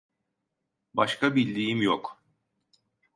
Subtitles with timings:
[0.93, 2.17] Başka bildiğim yok.